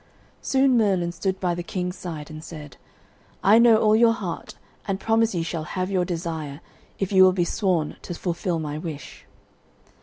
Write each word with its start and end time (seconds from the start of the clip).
Soon 0.41 0.75
Merlin 0.77 1.11
stood 1.11 1.39
by 1.39 1.53
the 1.53 1.61
king's 1.61 1.95
side 1.95 2.31
and 2.31 2.43
said: 2.43 2.75
"I 3.43 3.59
know 3.59 3.77
all 3.77 3.95
your 3.95 4.13
heart, 4.13 4.55
and 4.87 4.99
promise 4.99 5.35
ye 5.35 5.43
shall 5.43 5.63
have 5.77 5.91
your 5.91 6.05
desire, 6.05 6.59
if 6.97 7.11
ye 7.11 7.21
will 7.21 7.33
be 7.33 7.45
sworn 7.45 7.97
to 8.01 8.15
fulfil 8.15 8.57
my 8.57 8.79
wish." 8.79 9.25